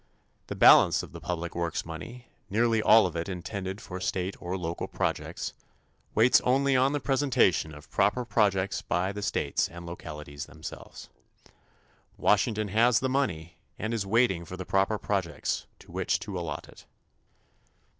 The 0.47 0.55
balance 0.55 1.03
of 1.03 1.11
the 1.11 1.21
public 1.21 1.53
works 1.53 1.85
money, 1.85 2.25
nearly 2.49 2.81
all 2.81 3.05
of 3.05 3.15
it 3.15 3.29
intended 3.29 3.79
for 3.79 3.99
state 4.01 4.35
or 4.41 4.57
local 4.57 4.87
projects, 4.87 5.53
waits 6.15 6.41
only 6.41 6.75
on 6.75 6.93
the 6.93 6.99
presentation 6.99 7.71
of 7.75 7.91
proper 7.91 8.25
projects 8.25 8.81
by 8.81 9.11
the 9.11 9.21
states 9.21 9.69
and 9.69 9.85
localities 9.85 10.47
themselves. 10.47 11.09
Washington 12.17 12.69
has 12.69 12.99
the 12.99 13.09
money 13.09 13.59
and 13.77 13.93
is 13.93 14.03
waiting 14.03 14.43
for 14.43 14.57
the 14.57 14.65
proper 14.65 14.97
projects 14.97 15.67
to 15.77 15.91
which 15.91 16.19
to 16.21 16.35
allot 16.35 16.67
it. 16.67 16.87